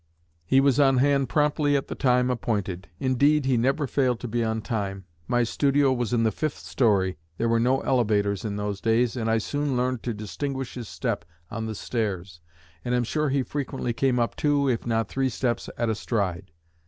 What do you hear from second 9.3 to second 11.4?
soon learned to distinguish his step